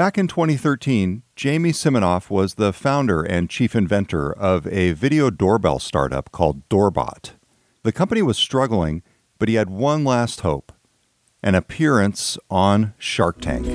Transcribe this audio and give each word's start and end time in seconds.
Back 0.00 0.16
in 0.16 0.28
2013, 0.28 1.24
Jamie 1.36 1.72
Siminoff 1.72 2.30
was 2.30 2.54
the 2.54 2.72
founder 2.72 3.22
and 3.22 3.50
chief 3.50 3.76
inventor 3.76 4.32
of 4.32 4.66
a 4.68 4.92
video 4.92 5.28
doorbell 5.28 5.78
startup 5.78 6.32
called 6.32 6.66
Doorbot. 6.70 7.32
The 7.82 7.92
company 7.92 8.22
was 8.22 8.38
struggling, 8.38 9.02
but 9.38 9.50
he 9.50 9.56
had 9.56 9.68
one 9.68 10.02
last 10.02 10.40
hope 10.40 10.72
an 11.42 11.54
appearance 11.54 12.38
on 12.48 12.94
Shark 12.96 13.42
Tank. 13.42 13.66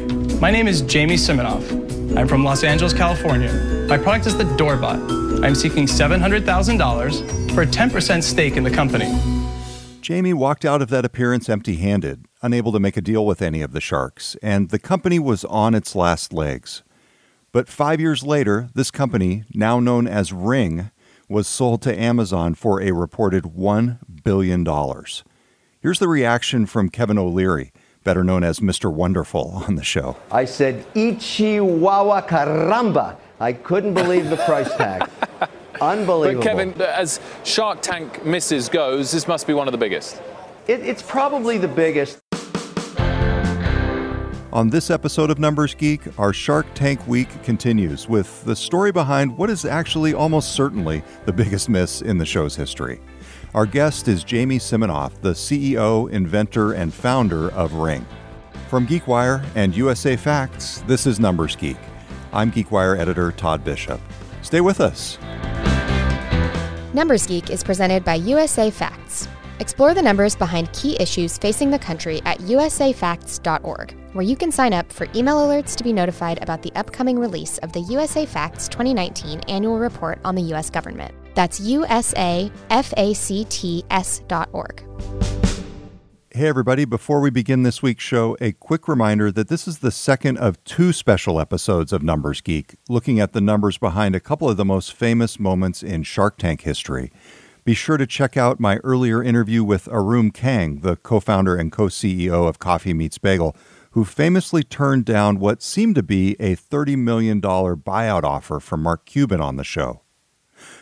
My 0.42 0.50
name 0.50 0.68
is 0.68 0.82
Jamie 0.82 1.14
Siminoff. 1.14 2.18
I'm 2.18 2.28
from 2.28 2.44
Los 2.44 2.64
Angeles, 2.64 2.92
California. 2.92 3.86
My 3.88 4.00
product 4.00 4.26
is 4.26 4.36
the 4.36 4.46
Doorbot. 4.58 5.44
I'm 5.44 5.54
seeking 5.54 5.86
$700,000 5.86 7.54
for 7.54 7.62
a 7.62 7.68
10% 7.68 8.24
stake 8.24 8.58
in 8.58 8.64
the 8.64 8.72
company. 8.72 9.14
Jamie 10.02 10.34
walked 10.34 10.66
out 10.66 10.82
of 10.82 10.90
that 10.90 11.06
appearance 11.06 11.50
empty 11.50 11.76
handed, 11.76 12.26
unable 12.46 12.72
to 12.72 12.80
make 12.80 12.96
a 12.96 13.02
deal 13.02 13.26
with 13.26 13.42
any 13.42 13.64
of 13.64 13.72
the 13.72 13.82
sharks, 13.82 14.38
and 14.44 14.70
the 14.70 14.78
company 14.78 15.18
was 15.18 15.44
on 15.46 15.74
its 15.74 15.96
last 15.96 16.32
legs. 16.32 16.84
But 17.52 17.68
five 17.68 18.00
years 18.00 18.24
later, 18.24 18.70
this 18.76 18.92
company, 18.92 19.46
now 19.54 19.80
known 19.80 20.08
as 20.08 20.32
Ring, 20.32 20.92
was 21.28 21.48
sold 21.48 21.82
to 21.82 22.00
Amazon 22.00 22.54
for 22.54 22.82
a 22.82 22.92
reported 22.92 23.46
$1 23.46 23.98
billion. 24.24 24.64
Here's 25.80 25.98
the 25.98 26.08
reaction 26.08 26.68
from 26.68 26.90
Kevin 26.90 27.18
O'Leary, 27.18 27.72
better 28.04 28.24
known 28.24 28.44
as 28.44 28.60
Mr. 28.60 28.94
Wonderful, 28.94 29.64
on 29.68 29.76
the 29.76 29.84
show. 29.84 30.18
I 30.32 30.46
said, 30.46 30.86
Ichiwawa 30.94 32.28
caramba. 32.28 33.18
I 33.40 33.54
couldn't 33.54 33.96
believe 33.96 34.30
the 34.30 34.38
price 34.38 34.72
tag. 34.76 35.10
Unbelievable. 35.82 36.44
But 36.44 36.48
Kevin, 36.48 36.82
as 36.82 37.20
Shark 37.44 37.82
Tank 37.82 38.24
misses 38.24 38.70
goes, 38.70 39.12
this 39.12 39.28
must 39.28 39.48
be 39.48 39.54
one 39.54 39.68
of 39.68 39.72
the 39.72 39.78
biggest. 39.80 40.22
It, 40.68 40.82
it's 40.82 41.02
probably 41.02 41.58
the 41.58 41.68
biggest. 41.68 42.20
On 44.56 44.70
this 44.70 44.90
episode 44.90 45.30
of 45.30 45.38
Numbers 45.38 45.76
Geek, 45.76 46.18
our 46.18 46.32
Shark 46.32 46.66
Tank 46.76 47.06
week 47.10 47.28
continues 47.44 48.08
with 48.08 48.42
the 48.46 48.56
story 48.56 48.90
behind 48.90 49.38
what 49.38 49.50
is 49.50 49.66
actually 49.66 50.14
almost 50.14 50.54
certainly 50.54 51.04
the 51.26 51.34
biggest 51.34 51.68
miss 51.68 52.02
in 52.02 52.18
the 52.18 52.26
show's 52.26 52.56
history. 52.56 53.02
Our 53.54 53.66
guest 53.66 54.08
is 54.08 54.24
Jamie 54.24 54.60
Siminoff, 54.60 55.20
the 55.20 55.34
CEO, 55.34 56.10
inventor, 56.10 56.72
and 56.72 56.94
founder 56.94 57.52
of 57.52 57.74
Ring. 57.74 58.06
From 58.70 58.88
GeekWire 58.88 59.46
and 59.56 59.76
USA 59.76 60.16
Facts, 60.16 60.86
this 60.88 61.06
is 61.06 61.20
Numbers 61.20 61.58
Geek. 61.58 61.76
I'm 62.32 62.50
GeekWire 62.50 62.98
editor 62.98 63.34
Todd 63.34 63.62
Bishop. 63.66 64.00
Stay 64.42 64.62
with 64.62 64.80
us. 64.80 65.18
Numbers 66.94 67.28
Geek 67.28 67.50
is 67.50 67.62
presented 67.62 68.06
by 68.06 68.16
USA 68.16 68.72
Facts. 68.72 69.28
Explore 69.60 69.94
the 69.94 70.02
numbers 70.02 70.36
behind 70.36 70.74
key 70.74 70.98
issues 71.00 71.38
facing 71.38 71.72
the 71.72 71.80
country 71.80 72.22
at 72.26 72.40
usafacts.org, 72.40 73.96
where 74.14 74.26
you 74.26 74.36
can 74.36 74.52
sign 74.52 74.74
up 74.74 74.92
for 74.92 75.08
email 75.16 75.38
alerts 75.38 75.76
to 75.78 75.84
be 75.84 75.94
notified 75.94 76.42
about 76.44 76.62
the 76.62 76.74
upcoming 76.76 77.18
release 77.18 77.58
of 77.60 77.72
the 77.72 77.80
USA 77.82 78.26
Facts 78.26 78.68
2019 78.68 79.40
annual 79.48 79.80
report 79.80 80.20
on 80.26 80.36
the 80.36 80.42
U.S. 80.42 80.70
government. 80.70 81.16
That's 81.36 81.62
usafacts.org. 81.62 82.52
Hey, 86.32 86.50
everybody, 86.50 86.84
before 86.84 87.22
we 87.22 87.30
begin 87.30 87.64
this 87.64 87.82
week's 87.82 88.04
show, 88.04 88.36
a 88.42 88.52
quick 88.52 88.90
reminder 88.90 89.32
that 89.32 89.48
this 89.48 89.70
is 89.70 89.78
the 89.80 89.90
second 89.90 90.38
of 90.38 90.62
two 90.66 90.92
special 90.92 91.40
episodes 91.40 91.94
of 91.94 92.04
Numbers 92.04 92.42
Geek, 92.42 92.76
looking 92.90 93.22
at 93.22 93.32
the 93.32 93.40
numbers 93.40 93.78
behind 93.78 94.16
a 94.16 94.20
couple 94.20 94.50
of 94.50 94.58
the 94.58 94.66
most 94.66 94.92
famous 94.92 95.40
moments 95.40 95.82
in 95.82 96.04
Shark 96.04 96.38
Tank 96.38 96.64
history. 96.64 97.10
Be 97.66 97.74
sure 97.74 97.98
to 97.98 98.06
check 98.06 98.38
out 98.38 98.60
my 98.60 98.78
earlier 98.84 99.24
interview 99.24 99.64
with 99.64 99.88
Arum 99.88 100.30
Kang, 100.30 100.82
the 100.82 100.98
co 100.98 101.20
founder 101.20 101.56
and 101.56 101.72
co 101.72 101.88
CEO 101.88 102.48
of 102.48 102.60
Coffee 102.60 102.94
Meets 102.94 103.18
Bagel, 103.18 103.56
who 103.92 104.06
famously 104.06 104.62
turned 104.62 105.04
down 105.04 105.40
what 105.40 105.64
seemed 105.64 105.96
to 105.96 106.04
be 106.04 106.36
a 106.40 106.56
$30 106.56 106.96
million 106.96 107.42
buyout 107.42 108.24
offer 108.24 108.60
from 108.60 108.84
Mark 108.84 109.08
Cuban 109.08 109.42
on 109.42 109.56
the 109.56 109.64
show. 109.64 110.04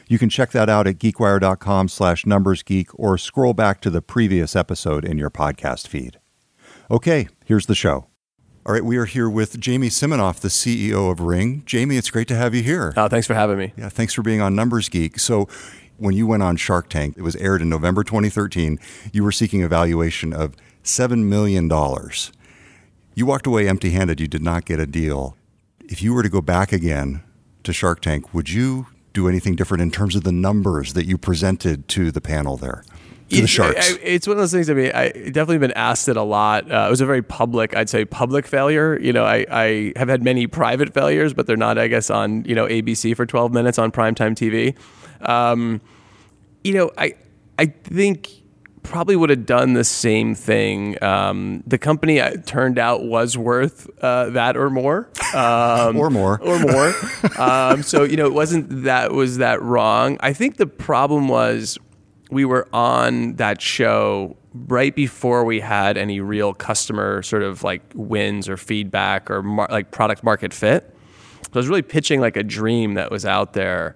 You 0.10 0.20
can 0.20 0.30
check 0.30 0.52
that 0.52 0.68
out 0.68 0.86
at 0.86 0.98
geekwire.com 0.98 1.88
slash 1.88 2.26
numbersgeek 2.26 2.90
or 2.96 3.18
scroll 3.18 3.54
back 3.54 3.80
to 3.80 3.90
the 3.90 4.02
previous 4.02 4.54
episode 4.54 5.06
in 5.06 5.18
your 5.18 5.30
podcast 5.30 5.88
feed. 5.88 6.20
Okay, 6.92 7.30
here's 7.46 7.68
the 7.68 7.76
show. 7.76 8.08
All 8.66 8.72
right, 8.72 8.86
we 8.86 8.96
are 8.96 9.06
here 9.06 9.30
with 9.30 9.60
Jamie 9.60 9.90
Siminoff, 9.90 10.40
the 10.40 10.48
CEO 10.48 11.12
of 11.12 11.20
Ring. 11.20 11.64
Jamie, 11.66 11.98
it's 11.98 12.10
great 12.10 12.30
to 12.30 12.36
have 12.36 12.56
you 12.56 12.64
here. 12.64 12.94
Oh, 12.96 13.10
thanks 13.10 13.28
for 13.28 13.34
having 13.34 13.58
me. 13.58 13.74
Yeah, 13.76 13.90
thanks 13.90 14.14
for 14.14 14.22
being 14.22 14.40
on 14.40 14.56
Numbers 14.56 14.88
Geek. 14.88 15.20
So, 15.20 15.50
when 16.04 16.16
you 16.16 16.28
went 16.28 16.44
on 16.44 16.58
Shark 16.58 16.90
Tank, 16.90 17.16
it 17.18 17.22
was 17.22 17.36
aired 17.38 17.62
in 17.62 17.70
November 17.70 18.04
2013. 18.04 18.78
You 19.14 19.24
were 19.24 19.32
seeking 19.32 19.64
a 19.64 19.70
valuation 19.70 20.34
of 20.34 20.56
$7 20.84 21.24
million. 21.24 21.72
You 23.16 23.26
walked 23.26 23.48
away 23.48 23.70
empty 23.70 23.92
handed. 23.92 24.20
You 24.20 24.28
did 24.28 24.42
not 24.42 24.66
get 24.66 24.80
a 24.80 24.86
deal. 24.86 25.38
If 25.86 26.02
you 26.02 26.14
were 26.14 26.22
to 26.22 26.30
go 26.30 26.42
back 26.42 26.74
again 26.74 27.24
to 27.64 27.72
Shark 27.72 28.02
Tank, 28.02 28.34
would 28.34 28.50
you 28.50 28.88
do 29.14 29.30
anything 29.30 29.56
different 29.56 29.82
in 29.82 29.92
terms 29.92 30.16
of 30.16 30.24
the 30.24 30.32
numbers 30.32 30.94
that 30.94 31.06
you 31.06 31.18
presented 31.18 31.88
to 31.90 32.12
the 32.12 32.22
panel 32.22 32.58
there? 32.58 32.84
To 33.30 33.42
the 33.42 33.48
sharks. 33.48 33.98
It's 34.04 34.28
one 34.28 34.36
of 34.36 34.42
those 34.42 34.52
things. 34.52 34.70
I 34.70 34.74
mean, 34.74 34.92
I 34.94 35.10
definitely 35.10 35.58
been 35.58 35.72
asked 35.72 36.08
it 36.10 36.18
a 36.18 36.22
lot. 36.22 36.70
Uh, 36.70 36.86
it 36.88 36.90
was 36.90 37.02
a 37.02 37.06
very 37.06 37.24
public, 37.24 37.76
I'd 37.76 37.90
say, 37.90 38.06
public 38.06 38.46
failure. 38.46 39.00
You 39.00 39.14
know, 39.14 39.24
I, 39.24 39.46
I 39.50 39.94
have 39.96 40.10
had 40.10 40.22
many 40.22 40.46
private 40.46 40.94
failures, 40.94 41.34
but 41.34 41.48
they're 41.48 41.58
not, 41.58 41.80
I 41.80 41.88
guess, 41.88 42.12
on 42.12 42.44
you 42.46 42.54
know 42.54 42.68
ABC 42.68 43.16
for 43.16 43.26
12 43.26 43.52
minutes 43.54 43.80
on 43.80 43.92
primetime 43.92 44.36
TV. 44.36 44.76
Um, 45.28 45.82
you 46.64 46.74
know, 46.74 46.92
I 46.98 47.16
I 47.58 47.68
think 47.68 48.30
probably 48.84 49.16
would 49.16 49.30
have 49.30 49.46
done 49.46 49.74
the 49.74 49.84
same 49.84 50.36
thing. 50.36 51.02
Um, 51.04 51.64
the 51.66 51.78
company 51.78 52.20
uh, 52.20 52.36
turned 52.46 52.78
out 52.78 53.04
was 53.04 53.38
worth 53.38 53.90
uh, 54.04 54.30
that 54.32 54.58
or 54.58 54.70
more, 54.70 55.10
um, 55.34 55.98
or 55.98 56.10
more, 56.10 56.40
or 56.42 56.60
more. 56.60 56.94
um, 57.40 57.82
so 57.82 58.04
you 58.04 58.18
know, 58.18 58.26
it 58.26 58.34
wasn't 58.34 58.84
that 58.84 59.12
was 59.12 59.38
that 59.38 59.62
wrong. 59.62 60.18
I 60.20 60.34
think 60.34 60.58
the 60.58 60.68
problem 60.68 61.28
was 61.28 61.78
we 62.30 62.46
were 62.46 62.68
on 62.74 63.36
that 63.36 63.62
show 63.62 64.36
right 64.54 64.96
before 64.96 65.44
we 65.44 65.60
had 65.60 65.98
any 65.98 66.20
real 66.20 66.54
customer 66.54 67.24
sort 67.24 67.44
of 67.44 67.64
like 67.64 67.82
wins 67.96 68.48
or 68.48 68.58
feedback 68.58 69.32
or 69.32 69.42
mar- 69.42 69.68
like 69.72 69.92
product 69.92 70.24
market 70.24 70.54
fit. 70.54 70.90
So 71.46 71.50
I 71.56 71.58
was 71.58 71.68
really 71.68 71.82
pitching 71.82 72.20
like 72.20 72.38
a 72.38 72.44
dream 72.44 72.96
that 72.96 73.12
was 73.12 73.26
out 73.26 73.54
there 73.54 73.96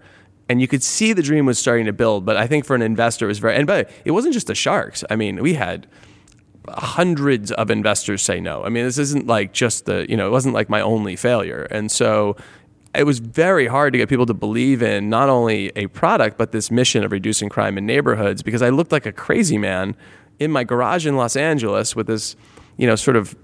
and 0.49 0.61
you 0.61 0.67
could 0.67 0.83
see 0.83 1.13
the 1.13 1.21
dream 1.21 1.45
was 1.45 1.59
starting 1.59 1.85
to 1.85 1.93
build. 1.93 2.25
But 2.25 2.37
I 2.37 2.47
think 2.47 2.65
for 2.65 2.75
an 2.75 2.81
investor, 2.81 3.25
it 3.25 3.29
was 3.29 3.39
very. 3.39 3.55
And 3.55 3.67
but 3.67 3.89
it 4.05 4.11
wasn't 4.11 4.33
just 4.33 4.47
the 4.47 4.55
sharks. 4.55 5.03
I 5.09 5.15
mean, 5.15 5.41
we 5.41 5.53
had 5.53 5.87
hundreds 6.69 7.51
of 7.51 7.71
investors 7.71 8.21
say 8.21 8.39
no. 8.39 8.63
I 8.63 8.69
mean, 8.69 8.83
this 8.83 8.97
isn't 8.97 9.27
like 9.27 9.53
just 9.53 9.85
the 9.85 10.05
you 10.09 10.17
know, 10.17 10.27
it 10.27 10.31
wasn't 10.31 10.53
like 10.53 10.69
my 10.69 10.81
only 10.81 11.15
failure. 11.15 11.67
And 11.71 11.91
so 11.91 12.35
it 12.95 13.03
was 13.03 13.19
very 13.19 13.67
hard 13.67 13.93
to 13.93 13.99
get 13.99 14.09
people 14.09 14.25
to 14.25 14.33
believe 14.33 14.81
in 14.81 15.09
not 15.09 15.29
only 15.29 15.71
a 15.75 15.87
product 15.87 16.37
but 16.37 16.51
this 16.51 16.71
mission 16.71 17.03
of 17.03 17.11
reducing 17.11 17.49
crime 17.49 17.77
in 17.77 17.85
neighborhoods 17.85 18.41
because 18.41 18.61
I 18.61 18.69
looked 18.69 18.91
like 18.91 19.05
a 19.05 19.11
crazy 19.11 19.57
man 19.57 19.95
in 20.39 20.51
my 20.51 20.63
garage 20.63 21.05
in 21.05 21.15
Los 21.15 21.35
Angeles 21.35 21.95
with 21.95 22.07
this, 22.07 22.35
you 22.77 22.87
know, 22.87 22.95
sort 22.95 23.17
of 23.17 23.35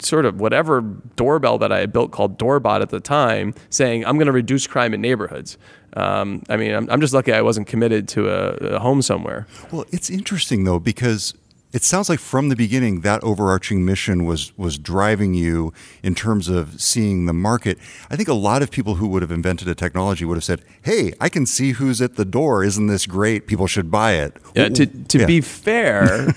sort 0.00 0.24
of 0.24 0.40
whatever 0.40 0.80
doorbell 1.16 1.58
that 1.58 1.72
I 1.72 1.78
had 1.78 1.92
built 1.92 2.10
called 2.10 2.38
Doorbot 2.38 2.82
at 2.82 2.90
the 2.90 3.00
time, 3.00 3.54
saying 3.70 4.04
I'm 4.04 4.16
going 4.16 4.26
to 4.26 4.32
reduce 4.32 4.66
crime 4.66 4.94
in 4.94 5.00
neighborhoods. 5.00 5.58
Um, 5.94 6.42
I 6.48 6.56
mean, 6.56 6.74
I'm, 6.74 6.88
I'm, 6.90 7.00
just 7.00 7.14
lucky 7.14 7.32
I 7.32 7.42
wasn't 7.42 7.66
committed 7.66 8.08
to 8.08 8.28
a, 8.28 8.74
a 8.74 8.78
home 8.78 9.02
somewhere. 9.02 9.46
Well, 9.72 9.84
it's 9.90 10.10
interesting 10.10 10.64
though 10.64 10.78
because 10.78 11.34
it 11.72 11.82
sounds 11.82 12.08
like 12.08 12.18
from 12.18 12.48
the 12.48 12.56
beginning 12.56 13.02
that 13.02 13.22
overarching 13.22 13.84
mission 13.84 14.24
was 14.24 14.56
was 14.56 14.78
driving 14.78 15.34
you 15.34 15.72
in 16.02 16.14
terms 16.14 16.48
of 16.48 16.80
seeing 16.80 17.26
the 17.26 17.32
market. 17.32 17.78
I 18.10 18.16
think 18.16 18.28
a 18.28 18.34
lot 18.34 18.62
of 18.62 18.70
people 18.70 18.96
who 18.96 19.06
would 19.08 19.22
have 19.22 19.30
invented 19.30 19.68
a 19.68 19.74
technology 19.74 20.24
would 20.24 20.36
have 20.36 20.44
said, 20.44 20.62
"Hey, 20.82 21.12
I 21.20 21.28
can 21.28 21.46
see 21.46 21.72
who's 21.72 22.00
at 22.00 22.16
the 22.16 22.24
door. 22.24 22.64
Isn't 22.64 22.86
this 22.86 23.06
great? 23.06 23.46
People 23.46 23.66
should 23.66 23.90
buy 23.90 24.12
it." 24.12 24.36
Yeah, 24.54 24.68
to 24.70 24.86
to 24.86 25.18
yeah. 25.18 25.26
be 25.26 25.40
fair, 25.42 26.34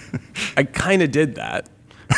I 0.57 0.63
kind 0.63 1.01
of 1.01 1.11
did 1.11 1.35
that. 1.35 1.69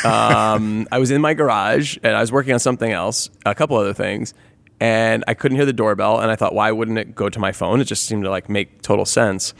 Um, 0.05 0.87
I 0.91 0.99
was 0.99 1.11
in 1.11 1.21
my 1.21 1.33
garage 1.33 1.97
and 2.03 2.15
I 2.15 2.21
was 2.21 2.31
working 2.31 2.53
on 2.53 2.59
something 2.59 2.91
else, 2.91 3.29
a 3.45 3.55
couple 3.55 3.77
other 3.77 3.93
things, 3.93 4.33
and 4.79 5.23
I 5.27 5.33
couldn't 5.33 5.57
hear 5.57 5.65
the 5.65 5.73
doorbell. 5.73 6.19
And 6.19 6.29
I 6.31 6.35
thought, 6.35 6.53
why 6.53 6.71
wouldn't 6.71 6.97
it 6.97 7.15
go 7.15 7.29
to 7.29 7.39
my 7.39 7.51
phone? 7.51 7.79
It 7.79 7.85
just 7.85 8.05
seemed 8.05 8.23
to 8.23 8.29
like 8.29 8.49
make 8.49 8.81
total 8.81 9.05
sense. 9.05 9.53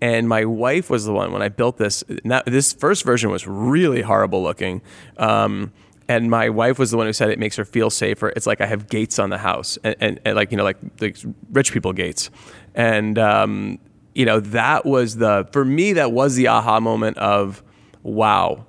And 0.00 0.28
my 0.28 0.44
wife 0.44 0.90
was 0.90 1.04
the 1.04 1.12
one 1.12 1.32
when 1.32 1.42
I 1.42 1.48
built 1.48 1.78
this. 1.78 2.04
This 2.46 2.72
first 2.72 3.04
version 3.04 3.30
was 3.30 3.46
really 3.46 4.02
horrible 4.02 4.42
looking. 4.42 4.82
Um, 5.16 5.72
and 6.08 6.30
my 6.30 6.50
wife 6.50 6.78
was 6.78 6.90
the 6.90 6.96
one 6.96 7.06
who 7.06 7.12
said 7.12 7.30
it 7.30 7.38
makes 7.38 7.56
her 7.56 7.64
feel 7.64 7.90
safer. 7.90 8.28
It's 8.30 8.46
like 8.46 8.60
I 8.60 8.66
have 8.66 8.88
gates 8.88 9.18
on 9.18 9.30
the 9.30 9.38
house, 9.38 9.78
and, 9.82 9.96
and, 10.00 10.20
and 10.24 10.36
like 10.36 10.50
you 10.50 10.56
know, 10.56 10.64
like 10.64 10.96
the 10.98 11.14
rich 11.52 11.72
people 11.72 11.92
gates, 11.92 12.30
and 12.74 13.18
um, 13.18 13.78
you 14.14 14.26
know 14.26 14.40
that 14.40 14.84
was 14.84 15.16
the 15.16 15.48
for 15.52 15.64
me 15.64 15.94
that 15.94 16.12
was 16.12 16.34
the 16.34 16.48
aha 16.48 16.80
moment 16.80 17.16
of 17.18 17.62
wow, 18.02 18.66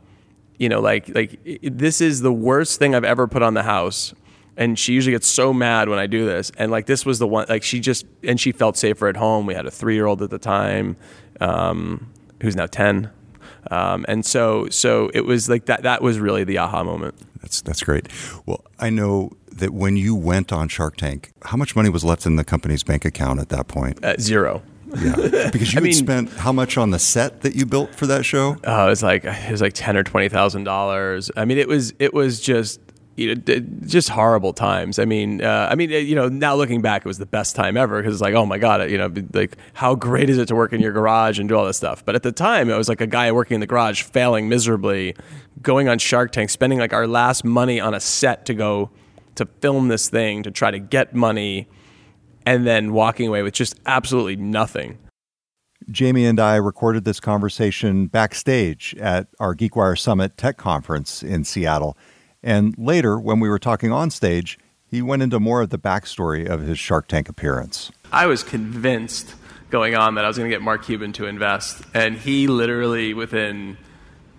you 0.57 0.69
know, 0.69 0.79
like 0.79 1.13
like 1.13 1.39
this 1.61 2.01
is 2.01 2.21
the 2.21 2.33
worst 2.33 2.79
thing 2.79 2.95
I've 2.95 3.03
ever 3.03 3.27
put 3.27 3.41
on 3.41 3.53
the 3.53 3.63
house. 3.63 4.13
And 4.57 4.79
she 4.79 4.93
usually 4.93 5.11
gets 5.11 5.27
so 5.27 5.51
mad 5.53 5.89
when 5.89 5.99
I 5.99 6.07
do 6.07 6.25
this. 6.25 6.49
And 6.57 6.71
like 6.71 6.85
this 6.85 7.05
was 7.05 7.19
the 7.19 7.27
one, 7.27 7.45
like 7.49 7.61
she 7.61 7.81
just 7.81 8.05
and 8.23 8.39
she 8.39 8.53
felt 8.53 8.77
safer 8.77 9.07
at 9.07 9.17
home. 9.17 9.45
We 9.45 9.53
had 9.53 9.65
a 9.65 9.71
three 9.71 9.95
year 9.95 10.05
old 10.05 10.21
at 10.21 10.29
the 10.29 10.39
time, 10.39 10.95
um, 11.41 12.09
who's 12.41 12.55
now 12.55 12.65
ten. 12.65 13.09
Um, 13.69 14.05
and 14.07 14.25
so 14.25 14.69
so 14.69 15.11
it 15.13 15.21
was 15.21 15.49
like 15.49 15.65
that. 15.65 15.83
That 15.83 16.01
was 16.01 16.19
really 16.19 16.43
the 16.43 16.57
aha 16.57 16.83
moment. 16.83 17.15
That's 17.41 17.61
that's 17.61 17.83
great. 17.83 18.07
Well, 18.45 18.63
I 18.79 18.89
know 18.89 19.31
that 19.51 19.71
when 19.71 19.97
you 19.97 20.15
went 20.15 20.53
on 20.53 20.67
Shark 20.67 20.97
Tank, 20.97 21.31
how 21.43 21.57
much 21.57 21.75
money 21.75 21.89
was 21.89 22.03
left 22.03 22.25
in 22.25 22.35
the 22.35 22.43
company's 22.43 22.83
bank 22.83 23.05
account 23.05 23.39
at 23.39 23.49
that 23.49 23.67
point? 23.67 24.03
Uh, 24.03 24.15
zero. 24.19 24.61
Yeah, 24.97 25.49
because 25.51 25.73
you 25.73 25.77
I 25.77 25.81
had 25.81 25.83
mean- 25.83 25.93
spent 25.93 26.29
how 26.31 26.51
much 26.51 26.77
on 26.77 26.91
the 26.91 26.99
set 26.99 27.41
that 27.41 27.55
you 27.55 27.65
built 27.65 27.93
for 27.95 28.05
that 28.07 28.25
show? 28.25 28.57
Oh, 28.63 28.85
it 28.87 28.89
was 28.89 29.03
like 29.03 29.23
it 29.25 29.51
was 29.51 29.61
like 29.61 29.73
ten 29.73 29.97
or 29.97 30.03
twenty 30.03 30.29
thousand 30.29 30.63
dollars. 30.65 31.31
I 31.35 31.45
mean, 31.45 31.57
it 31.57 31.67
was 31.67 31.93
it 31.99 32.13
was 32.13 32.39
just 32.39 32.79
you 33.15 33.33
know 33.33 33.41
just 33.85 34.09
horrible 34.09 34.51
times. 34.53 34.99
I 34.99 35.05
mean, 35.05 35.41
uh, 35.41 35.69
I 35.71 35.75
mean, 35.75 35.91
uh, 35.91 35.95
you 35.97 36.15
know, 36.15 36.27
now 36.27 36.55
looking 36.55 36.81
back, 36.81 37.01
it 37.05 37.07
was 37.07 37.17
the 37.17 37.25
best 37.25 37.55
time 37.55 37.77
ever 37.77 38.01
because 38.01 38.13
it's 38.15 38.21
like, 38.21 38.35
oh 38.35 38.45
my 38.45 38.57
god, 38.57 38.89
you 38.91 38.97
know, 38.97 39.11
like 39.33 39.55
how 39.73 39.95
great 39.95 40.29
is 40.29 40.37
it 40.37 40.47
to 40.49 40.55
work 40.55 40.73
in 40.73 40.81
your 40.81 40.91
garage 40.91 41.39
and 41.39 41.47
do 41.49 41.55
all 41.55 41.65
this 41.65 41.77
stuff? 41.77 42.03
But 42.05 42.15
at 42.15 42.23
the 42.23 42.31
time, 42.31 42.69
it 42.69 42.77
was 42.77 42.89
like 42.89 43.01
a 43.01 43.07
guy 43.07 43.31
working 43.31 43.55
in 43.55 43.61
the 43.61 43.67
garage, 43.67 44.03
failing 44.03 44.49
miserably, 44.49 45.15
going 45.61 45.87
on 45.87 45.97
Shark 45.97 46.31
Tank, 46.31 46.49
spending 46.49 46.77
like 46.79 46.93
our 46.93 47.07
last 47.07 47.43
money 47.43 47.79
on 47.79 47.93
a 47.93 47.99
set 47.99 48.45
to 48.47 48.53
go 48.53 48.89
to 49.35 49.45
film 49.61 49.87
this 49.87 50.09
thing 50.09 50.43
to 50.43 50.51
try 50.51 50.71
to 50.71 50.79
get 50.79 51.13
money, 51.15 51.67
and 52.45 52.65
then 52.65 52.93
walking 52.93 53.27
away 53.27 53.41
with 53.41 53.53
just 53.53 53.79
absolutely 53.85 54.35
nothing. 54.35 54.97
Jamie 55.89 56.25
and 56.25 56.39
I 56.39 56.55
recorded 56.55 57.05
this 57.05 57.19
conversation 57.19 58.07
backstage 58.07 58.95
at 58.99 59.27
our 59.39 59.55
GeekWire 59.55 59.97
Summit 59.97 60.37
Tech 60.37 60.57
Conference 60.57 61.21
in 61.21 61.43
Seattle. 61.43 61.97
And 62.41 62.75
later, 62.77 63.19
when 63.19 63.39
we 63.39 63.49
were 63.49 63.59
talking 63.59 63.91
on 63.91 64.09
stage, 64.09 64.57
he 64.87 65.01
went 65.01 65.21
into 65.21 65.39
more 65.39 65.61
of 65.61 65.69
the 65.69 65.77
backstory 65.77 66.47
of 66.47 66.61
his 66.61 66.79
Shark 66.79 67.07
Tank 67.07 67.29
appearance. 67.29 67.91
I 68.11 68.27
was 68.27 68.43
convinced 68.43 69.35
going 69.69 69.95
on 69.95 70.15
that 70.15 70.25
I 70.25 70.27
was 70.27 70.37
going 70.37 70.49
to 70.49 70.55
get 70.55 70.61
Mark 70.61 70.85
Cuban 70.85 71.11
to 71.13 71.25
invest, 71.25 71.83
and 71.93 72.17
he 72.17 72.47
literally 72.47 73.13
within 73.13 73.77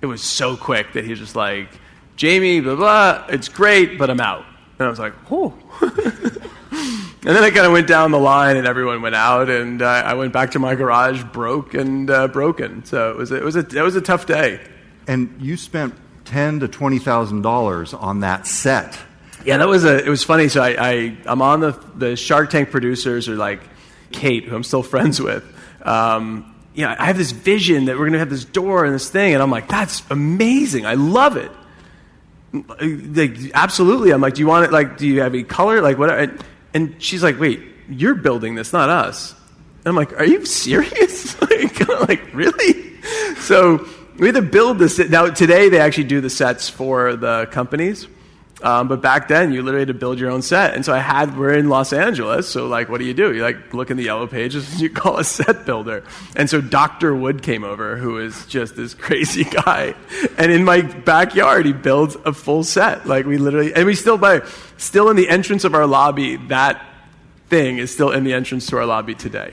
it 0.00 0.06
was 0.06 0.22
so 0.22 0.56
quick 0.56 0.92
that 0.94 1.04
he 1.04 1.10
was 1.10 1.18
just 1.18 1.36
like, 1.36 1.68
"Jamie, 2.16 2.60
blah 2.60 2.76
blah, 2.76 3.26
it's 3.28 3.48
great, 3.48 3.98
but 3.98 4.08
I'm 4.08 4.20
out." 4.20 4.44
And 4.78 4.86
I 4.86 4.90
was 4.90 4.98
like, 4.98 5.14
"Oh." 5.30 5.54
and 7.26 7.34
then 7.34 7.42
I 7.42 7.50
kind 7.50 7.66
of 7.66 7.72
went 7.72 7.88
down 7.88 8.12
the 8.12 8.20
line, 8.20 8.56
and 8.56 8.68
everyone 8.68 9.02
went 9.02 9.16
out, 9.16 9.50
and 9.50 9.82
uh, 9.82 9.84
I 9.84 10.14
went 10.14 10.32
back 10.32 10.52
to 10.52 10.60
my 10.60 10.76
garage, 10.76 11.24
broke 11.24 11.74
and 11.74 12.08
uh, 12.08 12.28
broken. 12.28 12.84
So 12.84 13.10
it 13.10 13.16
was 13.16 13.32
it 13.32 13.42
was 13.42 13.56
a 13.56 13.66
it 13.66 13.82
was 13.82 13.96
a 13.96 14.00
tough 14.00 14.26
day. 14.26 14.60
And 15.08 15.34
you 15.40 15.56
spent 15.56 15.94
ten 16.24 16.60
to 16.60 16.68
twenty 16.68 17.00
thousand 17.00 17.42
dollars 17.42 17.92
on 17.92 18.20
that 18.20 18.46
set. 18.46 18.96
Yeah, 19.44 19.56
that 19.56 19.66
was 19.66 19.84
a. 19.84 20.04
It 20.04 20.08
was 20.08 20.22
funny. 20.22 20.48
So 20.48 20.62
I, 20.62 20.76
I 20.78 21.16
I'm 21.26 21.42
on 21.42 21.58
the 21.58 21.72
the 21.96 22.14
Shark 22.14 22.50
Tank 22.50 22.70
producers 22.70 23.28
are 23.28 23.34
like 23.34 23.60
Kate, 24.12 24.44
who 24.44 24.54
I'm 24.54 24.62
still 24.62 24.84
friends 24.84 25.20
with. 25.20 25.44
Um, 25.82 26.54
you 26.74 26.84
know, 26.84 26.94
I 26.96 27.06
have 27.06 27.18
this 27.18 27.32
vision 27.32 27.86
that 27.86 27.98
we're 27.98 28.06
gonna 28.06 28.20
have 28.20 28.30
this 28.30 28.44
door 28.44 28.84
and 28.84 28.94
this 28.94 29.10
thing, 29.10 29.34
and 29.34 29.42
I'm 29.42 29.50
like, 29.50 29.66
that's 29.66 30.04
amazing. 30.10 30.86
I 30.86 30.94
love 30.94 31.36
it. 31.36 31.50
Like, 32.80 33.50
absolutely. 33.52 34.12
I'm 34.12 34.20
like, 34.20 34.34
do 34.34 34.40
you 34.42 34.46
want 34.46 34.64
it? 34.64 34.70
Like, 34.70 34.96
do 34.96 35.08
you 35.08 35.22
have 35.22 35.34
any 35.34 35.42
color? 35.42 35.80
Like, 35.82 35.98
what? 35.98 36.30
And, 36.74 37.00
she's 37.02 37.22
like, 37.22 37.38
wait, 37.38 37.62
you're 37.88 38.14
building 38.14 38.54
this, 38.54 38.72
not 38.72 38.88
us. 38.88 39.34
And 39.78 39.86
I'm 39.86 39.96
like, 39.96 40.12
are 40.18 40.24
you 40.24 40.44
serious? 40.44 41.40
like, 41.40 41.88
like, 41.88 42.34
really? 42.34 43.00
So 43.36 43.86
we 44.18 44.26
had 44.26 44.34
to 44.34 44.42
build 44.42 44.78
this. 44.78 44.98
Now 44.98 45.28
today 45.30 45.68
they 45.68 45.78
actually 45.78 46.04
do 46.04 46.20
the 46.20 46.30
sets 46.30 46.68
for 46.68 47.16
the 47.16 47.46
companies. 47.50 48.08
Um, 48.62 48.88
but 48.88 49.02
back 49.02 49.28
then, 49.28 49.52
you 49.52 49.62
literally 49.62 49.82
had 49.82 49.88
to 49.88 49.94
build 49.94 50.18
your 50.18 50.30
own 50.30 50.40
set. 50.40 50.74
And 50.74 50.84
so 50.84 50.94
I 50.94 50.98
had, 50.98 51.36
we're 51.36 51.52
in 51.52 51.68
Los 51.68 51.92
Angeles. 51.92 52.48
So, 52.48 52.66
like, 52.66 52.88
what 52.88 52.98
do 52.98 53.04
you 53.04 53.12
do? 53.12 53.34
You 53.34 53.42
like 53.42 53.74
look 53.74 53.90
in 53.90 53.98
the 53.98 54.04
yellow 54.04 54.26
pages 54.26 54.70
and 54.72 54.80
you 54.80 54.88
call 54.88 55.18
a 55.18 55.24
set 55.24 55.66
builder. 55.66 56.02
And 56.36 56.48
so 56.48 56.60
Dr. 56.62 57.14
Wood 57.14 57.42
came 57.42 57.64
over, 57.64 57.96
who 57.96 58.18
is 58.18 58.46
just 58.46 58.74
this 58.74 58.94
crazy 59.06 59.44
guy. 59.44 59.94
And 60.38 60.50
in 60.50 60.64
my 60.64 60.80
backyard, 60.80 61.66
he 61.66 61.74
builds 61.74 62.16
a 62.24 62.32
full 62.32 62.64
set. 62.64 63.06
Like, 63.06 63.26
we 63.26 63.36
literally, 63.36 63.74
and 63.74 63.84
we 63.84 63.94
still, 63.94 64.16
by, 64.16 64.42
still 64.78 65.10
in 65.10 65.16
the 65.16 65.28
entrance 65.28 65.64
of 65.64 65.74
our 65.74 65.86
lobby, 65.86 66.36
that 66.48 66.82
thing 67.48 67.76
is 67.78 67.92
still 67.92 68.10
in 68.10 68.24
the 68.24 68.32
entrance 68.32 68.66
to 68.68 68.78
our 68.78 68.86
lobby 68.86 69.14
today. 69.14 69.52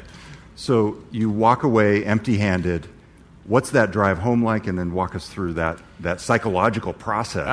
So 0.55 0.97
you 1.11 1.29
walk 1.29 1.63
away 1.63 2.05
empty 2.05 2.38
handed. 2.38 2.88
What's 3.45 3.71
that 3.71 3.91
drive 3.91 4.19
home 4.19 4.44
like? 4.44 4.65
And 4.67 4.79
then 4.79 4.94
walk 4.94 5.13
us 5.13 5.27
through 5.27 5.53
that, 5.53 5.77
that 6.00 6.21
psychological 6.21 6.94
process. 6.94 7.47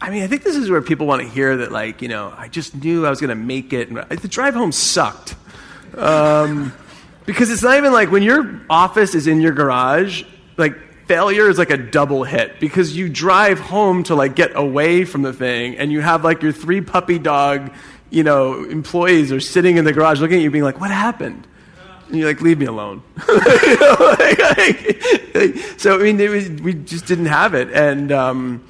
I 0.00 0.08
mean, 0.10 0.22
I 0.22 0.26
think 0.28 0.42
this 0.44 0.56
is 0.56 0.70
where 0.70 0.80
people 0.80 1.06
want 1.06 1.20
to 1.22 1.28
hear 1.28 1.58
that, 1.58 1.70
like, 1.72 2.00
you 2.00 2.08
know, 2.08 2.32
I 2.36 2.48
just 2.48 2.74
knew 2.74 3.04
I 3.04 3.10
was 3.10 3.20
going 3.20 3.28
to 3.28 3.34
make 3.34 3.72
it. 3.74 3.88
And 3.90 3.98
the 4.18 4.28
drive 4.28 4.54
home 4.54 4.72
sucked. 4.72 5.34
Um, 5.94 6.72
because 7.26 7.50
it's 7.50 7.62
not 7.62 7.76
even 7.76 7.92
like 7.92 8.10
when 8.10 8.22
your 8.22 8.60
office 8.70 9.14
is 9.14 9.26
in 9.26 9.40
your 9.40 9.52
garage, 9.52 10.24
like, 10.56 10.74
failure 11.06 11.48
is 11.50 11.58
like 11.58 11.70
a 11.70 11.76
double 11.76 12.24
hit 12.24 12.58
because 12.60 12.96
you 12.96 13.08
drive 13.08 13.58
home 13.58 14.02
to, 14.04 14.14
like, 14.14 14.34
get 14.34 14.52
away 14.56 15.04
from 15.04 15.22
the 15.22 15.32
thing 15.32 15.76
and 15.76 15.92
you 15.92 16.00
have, 16.00 16.24
like, 16.24 16.42
your 16.42 16.52
three 16.52 16.80
puppy 16.80 17.18
dog, 17.18 17.70
you 18.08 18.22
know, 18.22 18.64
employees 18.64 19.30
are 19.32 19.40
sitting 19.40 19.76
in 19.76 19.84
the 19.84 19.92
garage 19.92 20.20
looking 20.20 20.38
at 20.38 20.42
you 20.42 20.50
being 20.50 20.64
like, 20.64 20.80
what 20.80 20.90
happened? 20.90 21.46
And 22.08 22.16
you're 22.18 22.26
like, 22.28 22.40
leave 22.40 22.58
me 22.58 22.66
alone. 22.66 23.02
You 23.28 23.76
know, 23.78 23.96
like- 24.18 24.38
like- 24.38 25.34
like- 25.34 25.56
so, 25.78 26.00
I 26.00 26.02
mean, 26.02 26.16
was, 26.30 26.48
we 26.50 26.72
just 26.74 27.06
didn't 27.06 27.26
have 27.26 27.52
it. 27.54 27.70
And, 27.72 28.10
um, 28.12 28.64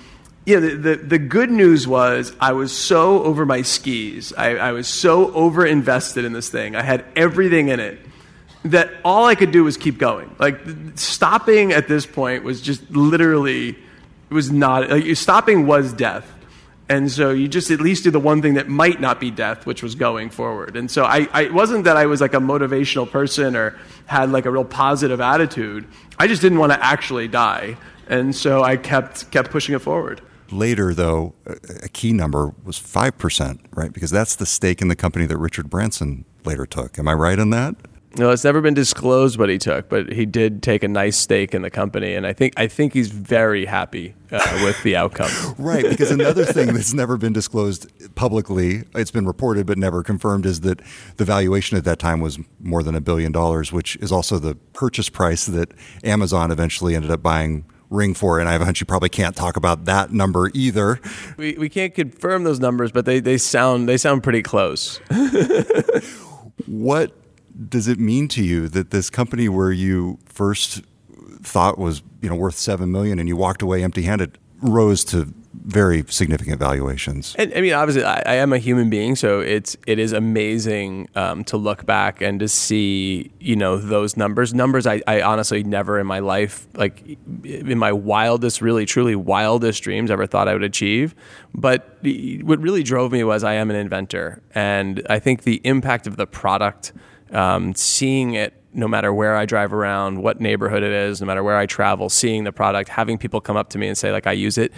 you 0.50 0.60
know, 0.60 0.68
the, 0.68 0.76
the, 0.76 0.96
the 0.96 1.18
good 1.18 1.50
news 1.50 1.86
was 1.86 2.34
I 2.40 2.52
was 2.52 2.76
so 2.76 3.22
over 3.22 3.46
my 3.46 3.62
skis. 3.62 4.32
I, 4.36 4.56
I 4.56 4.72
was 4.72 4.88
so 4.88 5.32
over 5.32 5.64
invested 5.64 6.24
in 6.24 6.32
this 6.32 6.48
thing. 6.48 6.74
I 6.74 6.82
had 6.82 7.04
everything 7.14 7.68
in 7.68 7.80
it 7.80 8.00
that 8.64 8.90
all 9.04 9.26
I 9.26 9.34
could 9.34 9.52
do 9.52 9.64
was 9.64 9.76
keep 9.76 9.96
going. 9.96 10.34
Like, 10.38 10.60
stopping 10.96 11.72
at 11.72 11.88
this 11.88 12.04
point 12.04 12.44
was 12.44 12.60
just 12.60 12.90
literally, 12.90 13.70
it 13.70 14.34
was 14.34 14.50
not, 14.50 14.90
like, 14.90 15.16
stopping 15.16 15.66
was 15.66 15.92
death. 15.92 16.30
And 16.88 17.10
so 17.10 17.30
you 17.30 17.46
just 17.46 17.70
at 17.70 17.80
least 17.80 18.02
do 18.02 18.10
the 18.10 18.18
one 18.18 18.42
thing 18.42 18.54
that 18.54 18.68
might 18.68 19.00
not 19.00 19.20
be 19.20 19.30
death, 19.30 19.64
which 19.64 19.80
was 19.80 19.94
going 19.94 20.28
forward. 20.28 20.76
And 20.76 20.90
so 20.90 21.04
I, 21.04 21.28
I 21.32 21.42
it 21.42 21.54
wasn't 21.54 21.84
that 21.84 21.96
I 21.96 22.06
was 22.06 22.20
like 22.20 22.34
a 22.34 22.40
motivational 22.40 23.08
person 23.08 23.54
or 23.54 23.78
had 24.06 24.32
like 24.32 24.44
a 24.44 24.50
real 24.50 24.64
positive 24.64 25.20
attitude. 25.20 25.86
I 26.18 26.26
just 26.26 26.42
didn't 26.42 26.58
want 26.58 26.72
to 26.72 26.84
actually 26.84 27.28
die. 27.28 27.76
And 28.08 28.34
so 28.34 28.64
I 28.64 28.76
kept 28.76 29.30
kept 29.30 29.52
pushing 29.52 29.76
it 29.76 29.78
forward. 29.78 30.20
Later, 30.52 30.94
though, 30.94 31.34
a 31.82 31.88
key 31.88 32.12
number 32.12 32.52
was 32.64 32.78
5%, 32.78 33.60
right? 33.74 33.92
Because 33.92 34.10
that's 34.10 34.36
the 34.36 34.46
stake 34.46 34.82
in 34.82 34.88
the 34.88 34.96
company 34.96 35.26
that 35.26 35.38
Richard 35.38 35.70
Branson 35.70 36.24
later 36.44 36.66
took. 36.66 36.98
Am 36.98 37.06
I 37.08 37.14
right 37.14 37.38
on 37.38 37.50
that? 37.50 37.76
No, 38.16 38.30
it's 38.30 38.42
never 38.42 38.60
been 38.60 38.74
disclosed 38.74 39.38
what 39.38 39.48
he 39.48 39.58
took, 39.58 39.88
but 39.88 40.12
he 40.12 40.26
did 40.26 40.64
take 40.64 40.82
a 40.82 40.88
nice 40.88 41.16
stake 41.16 41.54
in 41.54 41.62
the 41.62 41.70
company, 41.70 42.14
and 42.14 42.26
I 42.26 42.32
think 42.32 42.54
I 42.56 42.66
think 42.66 42.92
he's 42.92 43.08
very 43.08 43.66
happy 43.66 44.14
uh, 44.32 44.60
with 44.64 44.82
the 44.82 44.96
outcome. 44.96 45.30
Right, 45.58 45.88
because 45.88 46.10
another 46.10 46.44
thing 46.44 46.72
that's 46.72 46.92
never 46.92 47.16
been 47.16 47.32
disclosed 47.32 47.86
publicly, 48.16 48.82
it's 48.94 49.10
been 49.10 49.26
reported 49.26 49.66
but 49.66 49.78
never 49.78 50.02
confirmed, 50.02 50.46
is 50.46 50.60
that 50.62 50.80
the 51.18 51.24
valuation 51.24 51.76
at 51.76 51.84
that 51.84 51.98
time 51.98 52.20
was 52.20 52.38
more 52.58 52.82
than 52.82 52.94
a 52.94 53.00
billion 53.00 53.30
dollars, 53.30 53.72
which 53.72 53.94
is 53.96 54.10
also 54.10 54.38
the 54.38 54.56
purchase 54.72 55.08
price 55.08 55.46
that 55.46 55.72
Amazon 56.02 56.50
eventually 56.50 56.96
ended 56.96 57.10
up 57.10 57.22
buying 57.22 57.64
Ring 57.90 58.14
for. 58.14 58.38
And 58.40 58.48
I 58.48 58.52
have 58.52 58.62
a 58.62 58.64
hunch 58.64 58.80
you 58.80 58.86
probably 58.86 59.08
can't 59.08 59.36
talk 59.36 59.56
about 59.56 59.84
that 59.84 60.12
number 60.12 60.50
either. 60.54 61.00
We, 61.36 61.54
we 61.54 61.68
can't 61.68 61.94
confirm 61.94 62.44
those 62.44 62.60
numbers, 62.60 62.92
but 62.92 63.04
they, 63.04 63.20
they 63.20 63.36
sound 63.36 63.88
they 63.88 63.96
sound 63.96 64.22
pretty 64.22 64.42
close. 64.42 65.00
What 66.66 67.12
does 67.68 67.88
it 67.88 67.98
mean 67.98 68.28
to 68.28 68.42
you 68.42 68.68
that 68.68 68.90
this 68.90 69.10
company 69.10 69.48
where 69.48 69.72
you 69.72 70.18
first 70.26 70.82
thought 71.42 71.78
was 71.78 72.02
you 72.20 72.28
know 72.28 72.36
worth 72.36 72.56
seven 72.56 72.92
million 72.92 73.18
and 73.18 73.28
you 73.28 73.36
walked 73.36 73.62
away 73.62 73.82
empty-handed 73.82 74.38
rose 74.62 75.04
to 75.04 75.32
very 75.52 76.04
significant 76.08 76.58
valuations? 76.58 77.34
And 77.36 77.52
I 77.54 77.60
mean, 77.60 77.72
obviously, 77.72 78.04
I, 78.04 78.22
I 78.24 78.34
am 78.36 78.52
a 78.52 78.58
human 78.58 78.88
being, 78.88 79.16
so 79.16 79.40
it's 79.40 79.76
it 79.86 79.98
is 79.98 80.12
amazing 80.12 81.08
um, 81.16 81.44
to 81.44 81.56
look 81.56 81.84
back 81.86 82.20
and 82.20 82.38
to 82.40 82.48
see 82.48 83.32
you 83.40 83.56
know 83.56 83.76
those 83.76 84.16
numbers. 84.16 84.54
Numbers 84.54 84.86
I, 84.86 85.02
I 85.06 85.22
honestly 85.22 85.64
never 85.64 85.98
in 85.98 86.06
my 86.06 86.20
life, 86.20 86.68
like 86.74 87.02
in 87.44 87.78
my 87.78 87.92
wildest, 87.92 88.60
really 88.60 88.86
truly 88.86 89.16
wildest 89.16 89.82
dreams, 89.82 90.10
ever 90.10 90.26
thought 90.26 90.48
I 90.48 90.52
would 90.52 90.62
achieve. 90.62 91.14
But 91.52 91.98
what 92.42 92.60
really 92.60 92.82
drove 92.82 93.12
me 93.12 93.24
was 93.24 93.42
I 93.42 93.54
am 93.54 93.70
an 93.70 93.76
inventor, 93.76 94.42
and 94.54 95.04
I 95.10 95.18
think 95.18 95.42
the 95.42 95.60
impact 95.64 96.06
of 96.06 96.16
the 96.16 96.26
product, 96.26 96.92
um, 97.32 97.74
seeing 97.74 98.34
it 98.34 98.54
no 98.72 98.86
matter 98.86 99.12
where 99.12 99.36
I 99.36 99.46
drive 99.46 99.72
around, 99.72 100.22
what 100.22 100.40
neighborhood 100.40 100.82
it 100.82 100.92
is, 100.92 101.20
no 101.20 101.26
matter 101.26 101.42
where 101.42 101.56
I 101.56 101.66
travel, 101.66 102.08
seeing 102.08 102.44
the 102.44 102.52
product, 102.52 102.88
having 102.88 103.18
people 103.18 103.40
come 103.40 103.56
up 103.56 103.70
to 103.70 103.78
me 103.78 103.88
and 103.88 103.98
say 103.98 104.12
like 104.12 104.26
I 104.26 104.32
use 104.32 104.58
it, 104.58 104.72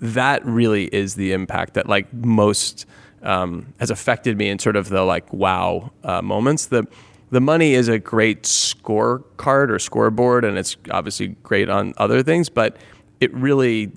that 0.00 0.44
really 0.44 0.86
is 0.86 1.14
the 1.14 1.32
impact 1.32 1.74
that 1.74 1.88
like 1.88 2.12
most 2.12 2.86
um, 3.22 3.72
has 3.80 3.90
affected 3.90 4.38
me 4.38 4.48
in 4.48 4.58
sort 4.58 4.76
of 4.76 4.88
the 4.88 5.02
like 5.02 5.32
wow 5.32 5.90
uh, 6.04 6.22
moments. 6.22 6.66
The 6.66 6.86
the 7.30 7.40
money 7.40 7.74
is 7.74 7.88
a 7.88 7.98
great 7.98 8.44
scorecard 8.44 9.70
or 9.70 9.78
scoreboard, 9.78 10.44
and 10.44 10.56
it's 10.56 10.76
obviously 10.90 11.28
great 11.42 11.68
on 11.68 11.92
other 11.96 12.22
things, 12.22 12.48
but 12.48 12.76
it 13.20 13.32
really. 13.34 13.92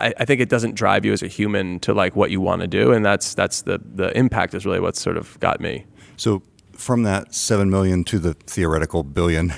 I, 0.00 0.12
I 0.18 0.24
think 0.24 0.40
it 0.40 0.48
doesn't 0.48 0.74
drive 0.74 1.04
you 1.04 1.12
as 1.12 1.22
a 1.22 1.28
human 1.28 1.78
to 1.80 1.94
like 1.94 2.16
what 2.16 2.32
you 2.32 2.40
want 2.40 2.62
to 2.62 2.66
do, 2.66 2.92
and 2.92 3.04
that's 3.04 3.34
that's 3.34 3.62
the 3.62 3.80
the 3.94 4.16
impact 4.18 4.54
is 4.54 4.66
really 4.66 4.80
what's 4.80 5.00
sort 5.00 5.16
of 5.16 5.38
got 5.38 5.60
me. 5.60 5.84
So 6.16 6.42
from 6.72 7.04
that 7.04 7.32
seven 7.32 7.70
million 7.70 8.02
to 8.04 8.18
the 8.18 8.34
theoretical 8.34 9.04
billion, 9.04 9.52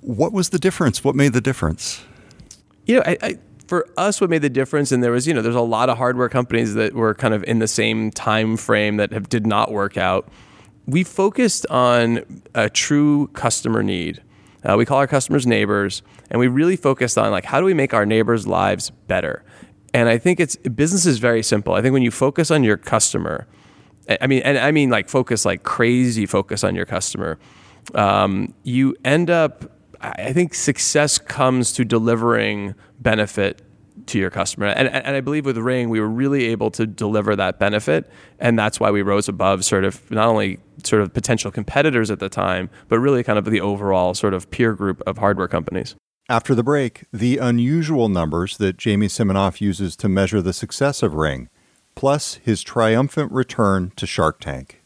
what 0.00 0.32
was 0.32 0.50
the 0.50 0.60
difference? 0.60 1.02
What 1.02 1.16
made 1.16 1.32
the 1.32 1.40
difference? 1.40 2.04
You 2.86 2.96
know, 2.96 3.02
I, 3.06 3.16
I, 3.22 3.38
for 3.74 3.88
us, 3.96 4.20
what 4.20 4.30
made 4.30 4.42
the 4.42 4.48
difference, 4.48 4.92
and 4.92 5.02
there 5.02 5.10
was, 5.10 5.26
you 5.26 5.34
know, 5.34 5.42
there's 5.42 5.56
a 5.56 5.60
lot 5.60 5.90
of 5.90 5.98
hardware 5.98 6.28
companies 6.28 6.74
that 6.74 6.94
were 6.94 7.12
kind 7.12 7.34
of 7.34 7.42
in 7.42 7.58
the 7.58 7.66
same 7.66 8.12
time 8.12 8.56
frame 8.56 8.98
that 8.98 9.12
have, 9.12 9.28
did 9.28 9.48
not 9.48 9.72
work 9.72 9.96
out. 9.96 10.28
We 10.86 11.02
focused 11.02 11.66
on 11.70 12.42
a 12.54 12.70
true 12.70 13.26
customer 13.32 13.82
need. 13.82 14.22
Uh, 14.62 14.76
we 14.76 14.84
call 14.84 14.98
our 14.98 15.08
customers 15.08 15.44
neighbors, 15.44 16.02
and 16.30 16.38
we 16.38 16.46
really 16.46 16.76
focused 16.76 17.18
on 17.18 17.32
like 17.32 17.44
how 17.44 17.58
do 17.58 17.66
we 17.66 17.74
make 17.74 17.92
our 17.92 18.06
neighbors' 18.06 18.46
lives 18.46 18.90
better. 19.08 19.42
And 19.92 20.08
I 20.08 20.18
think 20.18 20.38
it's 20.38 20.54
business 20.54 21.04
is 21.04 21.18
very 21.18 21.42
simple. 21.42 21.74
I 21.74 21.82
think 21.82 21.94
when 21.94 22.04
you 22.04 22.12
focus 22.12 22.52
on 22.52 22.62
your 22.62 22.76
customer, 22.76 23.48
I 24.20 24.28
mean, 24.28 24.42
and 24.42 24.56
I 24.56 24.70
mean 24.70 24.88
like 24.88 25.08
focus 25.08 25.44
like 25.44 25.64
crazy 25.64 26.26
focus 26.26 26.62
on 26.62 26.76
your 26.76 26.86
customer, 26.86 27.40
um, 27.96 28.54
you 28.62 28.94
end 29.04 29.30
up. 29.30 29.72
I 30.04 30.32
think 30.32 30.54
success 30.54 31.18
comes 31.18 31.72
to 31.72 31.84
delivering 31.84 32.74
benefit 33.00 33.62
to 34.06 34.18
your 34.18 34.30
customer. 34.30 34.66
And, 34.66 34.88
and 34.88 35.16
I 35.16 35.20
believe 35.20 35.46
with 35.46 35.56
Ring, 35.56 35.88
we 35.88 36.00
were 36.00 36.08
really 36.08 36.46
able 36.46 36.70
to 36.72 36.86
deliver 36.86 37.34
that 37.36 37.58
benefit. 37.58 38.10
And 38.38 38.58
that's 38.58 38.78
why 38.78 38.90
we 38.90 39.02
rose 39.02 39.28
above 39.28 39.64
sort 39.64 39.84
of 39.84 40.10
not 40.10 40.26
only 40.26 40.58
sort 40.82 41.00
of 41.00 41.14
potential 41.14 41.50
competitors 41.50 42.10
at 42.10 42.18
the 42.18 42.28
time, 42.28 42.70
but 42.88 42.98
really 42.98 43.22
kind 43.22 43.38
of 43.38 43.44
the 43.46 43.60
overall 43.60 44.14
sort 44.14 44.34
of 44.34 44.50
peer 44.50 44.74
group 44.74 45.00
of 45.06 45.18
hardware 45.18 45.48
companies. 45.48 45.94
After 46.28 46.54
the 46.54 46.62
break, 46.62 47.04
the 47.12 47.38
unusual 47.38 48.08
numbers 48.08 48.56
that 48.56 48.76
Jamie 48.76 49.08
Siminoff 49.08 49.60
uses 49.60 49.94
to 49.96 50.08
measure 50.08 50.40
the 50.40 50.52
success 50.52 51.02
of 51.02 51.14
Ring, 51.14 51.48
plus 51.94 52.34
his 52.36 52.62
triumphant 52.62 53.30
return 53.30 53.92
to 53.96 54.06
Shark 54.06 54.40
Tank. 54.40 54.83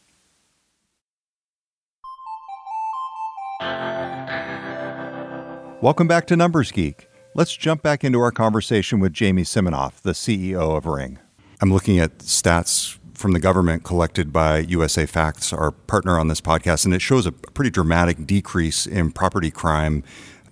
Welcome 5.81 6.09
back 6.09 6.27
to 6.27 6.35
Numbers 6.35 6.73
Geek. 6.73 7.07
Let's 7.35 7.55
jump 7.55 7.81
back 7.81 8.03
into 8.03 8.19
our 8.19 8.33
conversation 8.33 8.99
with 8.99 9.13
Jamie 9.13 9.43
Siminoff, 9.43 10.01
the 10.01 10.11
CEO 10.11 10.75
of 10.75 10.85
Ring. 10.85 11.19
I'm 11.61 11.71
looking 11.71 11.99
at 11.99 12.17
stats 12.17 12.97
from 13.13 13.31
the 13.31 13.39
government 13.39 13.85
collected 13.85 14.33
by 14.33 14.59
USA 14.59 15.05
Facts, 15.05 15.53
our 15.53 15.71
partner 15.71 16.19
on 16.19 16.27
this 16.27 16.41
podcast, 16.41 16.83
and 16.83 16.93
it 16.93 17.01
shows 17.01 17.25
a 17.25 17.31
pretty 17.31 17.71
dramatic 17.71 18.27
decrease 18.27 18.85
in 18.85 19.11
property 19.11 19.49
crime, 19.49 20.03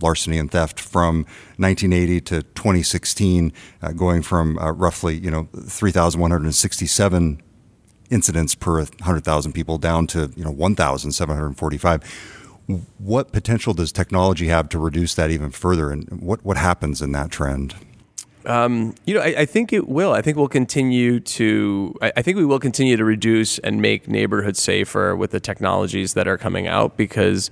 larceny 0.02 0.38
and 0.38 0.50
theft 0.50 0.80
from 0.80 1.26
1980 1.58 2.22
to 2.22 2.44
2016, 2.44 3.52
uh, 3.82 3.92
going 3.92 4.22
from 4.22 4.58
uh, 4.60 4.72
roughly 4.72 5.18
you 5.18 5.30
know 5.30 5.50
3,167 5.68 7.42
incidents 8.10 8.56
per 8.56 8.78
100,000 8.78 9.52
people 9.52 9.78
down 9.78 10.08
to 10.08 10.32
you 10.38 10.46
know 10.46 10.52
1,745 10.52 12.47
what 12.98 13.32
potential 13.32 13.74
does 13.74 13.92
technology 13.92 14.48
have 14.48 14.70
to 14.70 14.80
reduce 14.80 15.16
that 15.16 15.32
even 15.32 15.52
further, 15.52 15.92
and 15.92 16.10
what 16.22 16.44
what 16.44 16.58
happens 16.58 17.02
in 17.02 17.12
that 17.14 17.32
trend? 17.32 17.76
Um, 18.46 18.96
you 19.06 19.14
know, 19.14 19.20
I, 19.20 19.36
I, 19.40 19.46
think 19.46 19.74
it 19.74 19.90
will. 19.90 20.14
I 20.14 20.22
think 20.22 20.38
we'll 20.38 20.48
continue 20.48 21.20
to. 21.20 21.94
I, 22.02 22.14
I, 22.18 22.22
think 22.22 22.38
we 22.38 22.46
will 22.46 22.60
continue 22.60 22.96
to 22.96 23.04
reduce 23.04 23.60
and 23.60 23.82
make 23.82 24.08
neighborhoods 24.08 24.62
safer 24.62 25.18
with 25.18 25.32
the 25.32 25.42
technologies 25.42 26.14
that 26.14 26.30
are 26.30 26.38
coming 26.38 26.66
out 26.66 26.96
because 26.96 27.52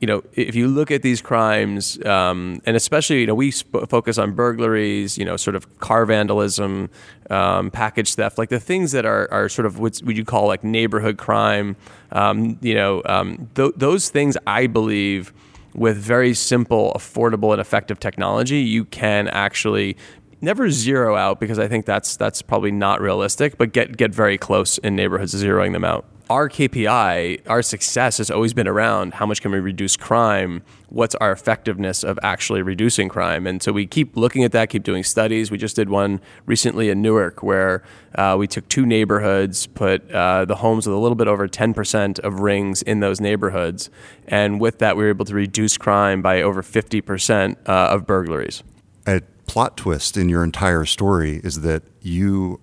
you 0.00 0.06
know, 0.06 0.22
if 0.34 0.54
you 0.54 0.68
look 0.68 0.90
at 0.90 1.02
these 1.02 1.22
crimes, 1.22 2.04
um, 2.04 2.60
and 2.66 2.76
especially, 2.76 3.20
you 3.20 3.26
know, 3.26 3.34
we 3.34 3.50
sp- 3.50 3.88
focus 3.88 4.18
on 4.18 4.32
burglaries, 4.32 5.16
you 5.16 5.24
know, 5.24 5.36
sort 5.36 5.56
of 5.56 5.78
car 5.78 6.04
vandalism, 6.04 6.90
um, 7.30 7.70
package 7.70 8.14
theft, 8.14 8.36
like 8.36 8.50
the 8.50 8.60
things 8.60 8.92
that 8.92 9.06
are, 9.06 9.26
are 9.32 9.48
sort 9.48 9.64
of 9.64 9.78
what 9.78 10.00
would 10.04 10.16
you 10.16 10.24
call 10.24 10.46
like 10.46 10.62
neighborhood 10.62 11.16
crime. 11.16 11.76
Um, 12.12 12.58
you 12.60 12.74
know, 12.74 13.02
um, 13.06 13.48
th- 13.54 13.72
those 13.76 14.10
things, 14.10 14.36
I 14.46 14.66
believe, 14.66 15.32
with 15.74 15.96
very 15.96 16.34
simple, 16.34 16.92
affordable, 16.94 17.52
and 17.52 17.60
effective 17.60 17.98
technology, 17.98 18.58
you 18.58 18.84
can 18.84 19.28
actually 19.28 19.96
never 20.40 20.70
zero 20.70 21.16
out 21.16 21.40
because 21.40 21.58
I 21.58 21.68
think 21.68 21.86
that's 21.86 22.16
that's 22.16 22.42
probably 22.42 22.72
not 22.72 23.00
realistic, 23.00 23.58
but 23.58 23.72
get 23.72 23.96
get 23.96 24.14
very 24.14 24.38
close 24.38 24.78
in 24.78 24.96
neighborhoods 24.96 25.34
zeroing 25.34 25.72
them 25.72 25.84
out 25.84 26.06
our 26.28 26.48
KPI, 26.48 27.42
our 27.46 27.62
success 27.62 28.18
has 28.18 28.30
always 28.30 28.52
been 28.52 28.66
around 28.66 29.14
how 29.14 29.26
much 29.26 29.40
can 29.40 29.52
we 29.52 29.60
reduce 29.60 29.96
crime? 29.96 30.62
What's 30.88 31.14
our 31.16 31.30
effectiveness 31.30 32.02
of 32.02 32.18
actually 32.22 32.62
reducing 32.62 33.08
crime? 33.08 33.46
And 33.46 33.62
so 33.62 33.70
we 33.70 33.86
keep 33.86 34.16
looking 34.16 34.42
at 34.42 34.52
that, 34.52 34.68
keep 34.68 34.82
doing 34.82 35.04
studies. 35.04 35.50
We 35.50 35.58
just 35.58 35.76
did 35.76 35.88
one 35.88 36.20
recently 36.44 36.90
in 36.90 37.00
Newark 37.00 37.42
where 37.42 37.84
uh, 38.16 38.34
we 38.38 38.48
took 38.48 38.68
two 38.68 38.86
neighborhoods, 38.86 39.68
put 39.68 40.10
uh, 40.10 40.44
the 40.44 40.56
homes 40.56 40.86
with 40.86 40.96
a 40.96 40.98
little 40.98 41.16
bit 41.16 41.28
over 41.28 41.46
10% 41.46 42.18
of 42.20 42.40
rings 42.40 42.82
in 42.82 43.00
those 43.00 43.20
neighborhoods. 43.20 43.88
And 44.26 44.60
with 44.60 44.78
that, 44.80 44.96
we 44.96 45.04
were 45.04 45.10
able 45.10 45.26
to 45.26 45.34
reduce 45.34 45.76
crime 45.76 46.22
by 46.22 46.42
over 46.42 46.62
50% 46.62 47.56
uh, 47.68 47.70
of 47.70 48.04
burglaries. 48.04 48.64
A 49.06 49.22
plot 49.46 49.76
twist 49.76 50.16
in 50.16 50.28
your 50.28 50.44
entire 50.44 50.84
story 50.84 51.40
is 51.44 51.60
that 51.60 51.82
you 52.00 52.60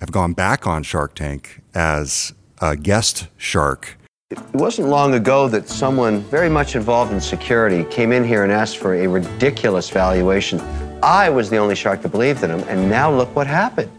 have 0.00 0.12
gone 0.12 0.32
back 0.32 0.66
on 0.66 0.82
Shark 0.82 1.14
Tank 1.14 1.62
as 1.74 2.32
a 2.60 2.76
guest 2.76 3.28
shark. 3.36 3.98
It 4.30 4.38
wasn't 4.54 4.88
long 4.88 5.14
ago 5.14 5.48
that 5.48 5.68
someone 5.68 6.20
very 6.22 6.48
much 6.48 6.74
involved 6.74 7.12
in 7.12 7.20
security 7.20 7.84
came 7.84 8.12
in 8.12 8.24
here 8.24 8.42
and 8.42 8.52
asked 8.52 8.78
for 8.78 8.94
a 8.94 9.06
ridiculous 9.06 9.88
valuation. 9.88 10.60
I 11.02 11.28
was 11.28 11.48
the 11.48 11.58
only 11.58 11.76
shark 11.76 12.02
that 12.02 12.08
believed 12.08 12.42
in 12.42 12.50
him, 12.50 12.64
and 12.68 12.90
now 12.90 13.14
look 13.14 13.34
what 13.36 13.46
happened. 13.46 13.90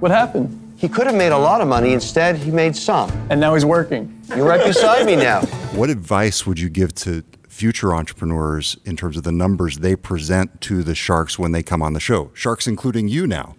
What 0.00 0.10
happened? 0.10 0.60
He 0.76 0.88
could 0.88 1.06
have 1.06 1.16
made 1.16 1.32
a 1.32 1.38
lot 1.38 1.62
of 1.62 1.68
money. 1.68 1.94
Instead, 1.94 2.36
he 2.36 2.50
made 2.50 2.76
some. 2.76 3.10
And 3.30 3.40
now 3.40 3.54
he's 3.54 3.64
working. 3.64 4.20
You're 4.36 4.46
right 4.46 4.62
beside 4.62 5.06
me 5.06 5.16
now. 5.16 5.40
What 5.72 5.88
advice 5.88 6.46
would 6.46 6.58
you 6.58 6.68
give 6.68 6.94
to 6.96 7.22
future 7.54 7.94
entrepreneurs 7.94 8.76
in 8.84 8.96
terms 8.96 9.16
of 9.16 9.22
the 9.22 9.30
numbers 9.30 9.78
they 9.78 9.94
present 9.94 10.60
to 10.60 10.82
the 10.82 10.94
sharks 10.94 11.38
when 11.38 11.52
they 11.52 11.62
come 11.62 11.82
on 11.82 11.92
the 11.92 12.00
show? 12.00 12.32
Sharks 12.34 12.66
including 12.66 13.06
you 13.06 13.28
now. 13.28 13.54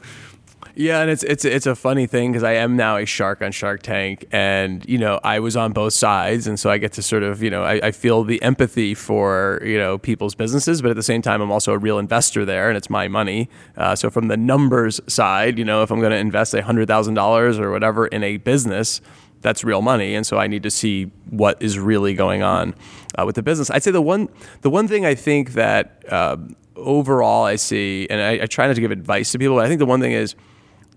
Yeah, 0.77 0.99
and 0.99 1.09
it's 1.09 1.23
it's 1.23 1.45
it's 1.45 1.65
a 1.65 1.73
funny 1.73 2.05
thing 2.05 2.33
because 2.33 2.43
I 2.43 2.53
am 2.55 2.75
now 2.75 2.97
a 2.97 3.05
shark 3.05 3.41
on 3.41 3.53
Shark 3.53 3.81
Tank, 3.81 4.25
and 4.29 4.85
you 4.85 4.97
know 4.97 5.21
I 5.23 5.39
was 5.39 5.55
on 5.55 5.71
both 5.71 5.93
sides, 5.93 6.47
and 6.47 6.59
so 6.59 6.69
I 6.69 6.77
get 6.77 6.91
to 6.93 7.01
sort 7.01 7.23
of 7.23 7.41
you 7.41 7.49
know 7.49 7.63
I, 7.63 7.87
I, 7.87 7.91
feel 7.91 8.25
the 8.25 8.41
empathy 8.41 8.93
for 8.93 9.61
you 9.63 9.77
know 9.77 9.97
people's 9.97 10.35
businesses, 10.35 10.81
but 10.81 10.91
at 10.91 10.97
the 10.97 11.03
same 11.03 11.21
time 11.21 11.39
I'm 11.41 11.49
also 11.49 11.71
a 11.71 11.77
real 11.77 11.97
investor 11.97 12.43
there, 12.43 12.67
and 12.67 12.75
it's 12.75 12.89
my 12.89 13.07
money. 13.07 13.49
Uh, 13.77 13.95
so 13.95 14.09
from 14.09 14.27
the 14.27 14.35
numbers 14.35 14.99
side, 15.07 15.57
you 15.57 15.63
know, 15.63 15.81
if 15.81 15.91
I'm 15.91 16.01
going 16.01 16.11
to 16.11 16.17
invest 16.17 16.53
hundred 16.53 16.87
thousand 16.89 17.13
dollars 17.13 17.57
or 17.57 17.71
whatever 17.71 18.07
in 18.07 18.21
a 18.21 18.35
business, 18.35 18.99
that's 19.45 19.63
real 19.63 19.83
money, 19.83 20.15
and 20.15 20.25
so 20.25 20.39
I 20.39 20.47
need 20.47 20.63
to 20.63 20.71
see 20.71 21.11
what 21.29 21.61
is 21.61 21.77
really 21.77 22.15
going 22.15 22.41
on 22.41 22.73
uh, 23.15 23.25
with 23.27 23.35
the 23.35 23.43
business. 23.43 23.69
I'd 23.69 23.83
say 23.83 23.91
the 23.91 24.01
one 24.01 24.27
the 24.61 24.71
one 24.71 24.87
thing 24.87 25.05
I 25.05 25.13
think 25.13 25.53
that 25.53 26.03
uh, 26.09 26.37
overall 26.75 27.43
I 27.43 27.55
see, 27.55 28.07
and 28.09 28.19
I, 28.19 28.43
I 28.43 28.45
try 28.47 28.65
not 28.65 28.73
to 28.73 28.81
give 28.81 28.89
advice 28.89 29.31
to 29.33 29.39
people, 29.39 29.57
but 29.57 29.65
I 29.65 29.67
think 29.67 29.77
the 29.77 29.85
one 29.85 30.01
thing 30.01 30.13
is 30.13 30.35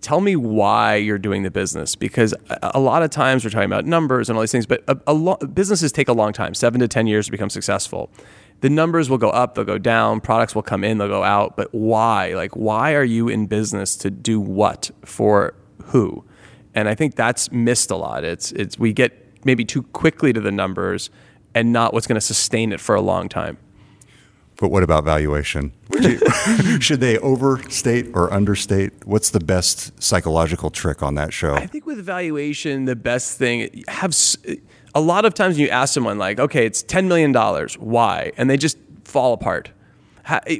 tell 0.01 0.23
me 0.23 0.35
why 0.35 0.95
you're 0.95 1.19
doing 1.19 1.43
the 1.43 1.51
business 1.51 1.95
because 1.95 2.33
a, 2.63 2.81
lot 2.81 3.03
of 3.03 3.11
times 3.11 3.45
we're 3.45 3.51
talking 3.51 3.67
about 3.67 3.85
numbers 3.85 4.31
and 4.31 4.39
all 4.39 4.43
these 4.43 4.53
things 4.53 4.65
but 4.65 4.83
a, 4.87 4.97
a 5.09 5.13
lo- 5.13 5.37
businesses 5.53 5.91
take 5.91 6.09
a 6.09 6.13
long 6.13 6.33
time 6.33 6.55
seven 6.55 6.81
to 6.81 6.89
ten 6.89 7.07
years 7.07 7.27
to 7.27 7.33
become 7.33 7.51
successful. 7.51 8.11
The 8.61 8.71
numbers 8.71 9.11
will 9.11 9.19
go 9.19 9.29
up 9.29 9.57
they'll 9.57 9.65
go 9.65 9.77
down 9.77 10.21
products 10.21 10.55
will 10.55 10.63
come 10.63 10.85
in 10.85 10.97
they'll 10.97 11.09
go 11.09 11.25
out 11.25 11.55
but 11.57 11.69
why? 11.75 12.35
Like 12.35 12.57
why 12.57 12.95
are 12.95 13.05
you 13.05 13.29
in 13.29 13.47
business 13.47 13.95
to 13.97 14.11
do 14.11 14.41
what 14.41 14.91
for 15.05 15.55
who 15.87 16.25
and 16.79 16.89
i 16.89 16.95
think 16.95 17.15
that's 17.15 17.51
missed 17.51 17.91
a 17.91 17.97
lot 17.97 18.25
it's 18.25 18.53
it's 18.53 18.79
we 18.79 18.93
get 18.93 19.13
maybe 19.45 19.65
too 19.65 19.83
quickly 19.83 20.33
to 20.33 20.41
the 20.41 20.53
numbers 20.53 21.11
and 21.55 21.73
not 21.73 21.93
what's 21.93 22.07
going 22.07 22.15
to 22.15 22.27
sustain 22.35 22.73
it 22.73 22.81
for 22.81 22.95
a 22.95 23.01
long 23.01 23.29
time 23.29 23.59
but 24.59 24.73
what 24.73 24.83
about 24.83 25.05
valuation? 25.05 25.73
You, 26.01 26.19
should 26.81 26.99
they 26.99 27.17
overstate 27.19 28.09
or 28.13 28.33
understate? 28.33 29.07
What's 29.07 29.31
the 29.31 29.39
best 29.39 30.03
psychological 30.03 30.69
trick 30.69 31.01
on 31.01 31.15
that 31.15 31.33
show? 31.33 31.55
I 31.55 31.69
think 31.69 31.87
with 31.87 31.99
valuation, 31.99 32.85
the 32.85 32.97
best 32.97 33.39
thing 33.39 33.85
have 33.87 34.17
a 34.97 35.01
lot 35.01 35.25
of 35.25 35.35
times 35.35 35.61
you 35.61 35.69
ask 35.69 35.95
someone 35.95 36.19
like, 36.19 36.41
okay, 36.41 36.67
it's 36.67 36.83
ten 36.83 37.07
million 37.07 37.31
dollars, 37.31 37.79
why? 37.79 38.33
And 38.37 38.51
they 38.51 38.57
just 38.57 38.79
fall 39.05 39.33
apart. 39.33 39.71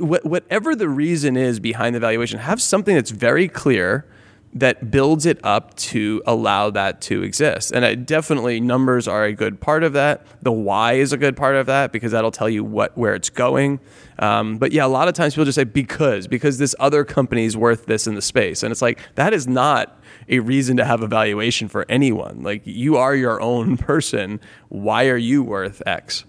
Whatever 0.01 0.77
the 0.77 0.89
reason 0.89 1.37
is 1.37 1.59
behind 1.59 1.95
the 1.95 2.01
valuation, 2.01 2.39
have 2.39 2.63
something 2.63 2.95
that's 2.95 3.11
very 3.11 3.49
clear 3.49 4.07
that 4.55 4.91
builds 4.91 5.27
it 5.27 5.39
up 5.45 5.75
to 5.77 6.23
allow 6.27 6.71
that 6.71 7.01
to 7.03 7.23
exist. 7.23 7.71
And 7.73 7.85
I, 7.85 7.95
definitely 7.95 8.61
numbers 8.61 9.07
are 9.07 9.25
a 9.25 9.33
good 9.33 9.61
part 9.61 9.83
of 9.85 9.93
that. 9.93 10.27
The 10.43 10.53
why 10.53 10.95
is 10.95 11.13
a 11.13 11.17
good 11.17 11.37
part 11.37 11.57
of 11.57 11.67
that 11.67 11.93
because 11.93 12.13
that'll 12.13 12.31
tell 12.31 12.49
you 12.49 12.65
what 12.65 12.97
where 12.97 13.15
it's 13.15 13.31
going. 13.31 13.81
Um, 14.19 14.59
but 14.59 14.73
yeah, 14.73 14.85
a 14.85 14.89
lot 14.89 15.07
of 15.07 15.15
times 15.15 15.35
people 15.35 15.45
just 15.45 15.57
say 15.57 15.65
because 15.65 16.27
because 16.27 16.59
this 16.59 16.75
other 16.79 17.05
company 17.05 17.45
is 17.45 17.57
worth 17.57 17.87
this 17.87 18.07
in 18.07 18.15
the 18.15 18.23
space, 18.23 18.63
and 18.63 18.73
it's 18.73 18.83
like 18.83 18.99
that 19.15 19.33
is 19.33 19.47
not 19.47 20.01
a 20.29 20.41
reason 20.41 20.77
to 20.79 20.85
have 20.85 21.03
a 21.03 21.07
valuation 21.07 21.69
for 21.69 21.87
anyone. 21.89 22.43
Like 22.43 22.63
you 22.65 22.97
are 22.97 23.15
your 23.15 23.41
own 23.41 23.77
person. 23.77 24.41
Why 24.69 25.09
are 25.09 25.17
you 25.17 25.43
worth 25.43 25.83
X? 25.87 26.25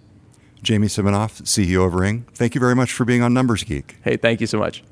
Jamie 0.61 0.87
Siminoff, 0.87 1.41
CEO 1.43 1.85
of 1.85 1.93
Ring. 1.93 2.25
Thank 2.33 2.53
you 2.53 2.59
very 2.59 2.75
much 2.75 2.91
for 2.91 3.05
being 3.05 3.21
on 3.21 3.33
Numbers 3.33 3.63
Geek. 3.63 3.97
Hey, 4.03 4.17
thank 4.17 4.41
you 4.41 4.47
so 4.47 4.59
much. 4.59 4.83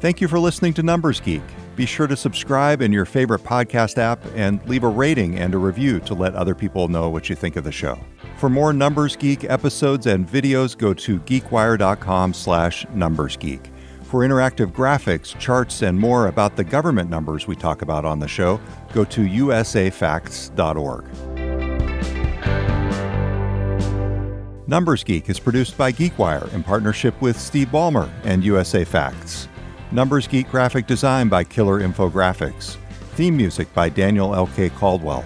Thank 0.00 0.20
you 0.20 0.28
for 0.28 0.38
listening 0.38 0.74
to 0.74 0.84
Numbers 0.84 1.18
Geek. 1.18 1.42
Be 1.74 1.84
sure 1.84 2.06
to 2.06 2.16
subscribe 2.16 2.82
in 2.82 2.92
your 2.92 3.04
favorite 3.04 3.42
podcast 3.42 3.98
app 3.98 4.24
and 4.36 4.64
leave 4.68 4.84
a 4.84 4.88
rating 4.88 5.40
and 5.40 5.52
a 5.54 5.58
review 5.58 5.98
to 6.00 6.14
let 6.14 6.36
other 6.36 6.54
people 6.54 6.86
know 6.86 7.08
what 7.08 7.28
you 7.28 7.34
think 7.34 7.56
of 7.56 7.64
the 7.64 7.72
show. 7.72 7.98
For 8.36 8.48
more 8.48 8.72
Numbers 8.72 9.16
Geek 9.16 9.42
episodes 9.42 10.06
and 10.06 10.28
videos, 10.28 10.78
go 10.78 10.94
to 10.94 11.18
geekwire.com 11.20 12.32
slash 12.32 12.86
numbersgeek. 12.86 13.70
For 14.04 14.20
interactive 14.20 14.70
graphics, 14.72 15.36
charts, 15.38 15.82
and 15.82 15.98
more 15.98 16.28
about 16.28 16.54
the 16.54 16.62
government 16.62 17.10
numbers 17.10 17.48
we 17.48 17.56
talk 17.56 17.82
about 17.82 18.04
on 18.04 18.20
the 18.20 18.28
show, 18.28 18.60
go 18.92 19.04
to 19.04 19.22
usafacts.org. 19.22 21.04
Numbers 24.68 25.02
Geek 25.02 25.28
is 25.28 25.40
produced 25.40 25.76
by 25.76 25.90
GeekWire 25.90 26.52
in 26.54 26.62
partnership 26.62 27.20
with 27.20 27.38
Steve 27.38 27.68
Ballmer 27.68 28.08
and 28.22 28.44
USA 28.44 28.84
Facts. 28.84 29.48
Numbers 29.90 30.26
Geek 30.26 30.50
graphic 30.50 30.86
design 30.86 31.30
by 31.30 31.44
Killer 31.44 31.80
Infographics. 31.80 32.76
Theme 33.14 33.34
music 33.34 33.72
by 33.72 33.88
Daniel 33.88 34.34
L.K. 34.34 34.68
Caldwell. 34.70 35.24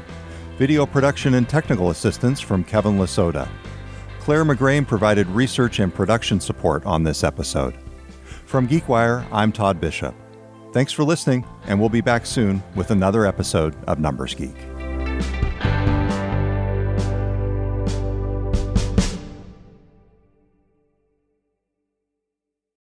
Video 0.56 0.86
production 0.86 1.34
and 1.34 1.48
technical 1.48 1.90
assistance 1.90 2.40
from 2.40 2.62
Kevin 2.62 2.96
Lisota. 2.96 3.48
Claire 4.20 4.44
McGrane 4.44 4.86
provided 4.86 5.26
research 5.28 5.80
and 5.80 5.92
production 5.92 6.38
support 6.38 6.86
on 6.86 7.02
this 7.02 7.24
episode. 7.24 7.76
From 8.46 8.68
GeekWire, 8.68 9.26
I'm 9.32 9.50
Todd 9.50 9.80
Bishop. 9.80 10.14
Thanks 10.72 10.92
for 10.92 11.02
listening, 11.02 11.44
and 11.66 11.80
we'll 11.80 11.88
be 11.88 12.00
back 12.00 12.24
soon 12.24 12.62
with 12.76 12.92
another 12.92 13.26
episode 13.26 13.74
of 13.88 13.98
Numbers 13.98 14.32
Geek. 14.36 14.54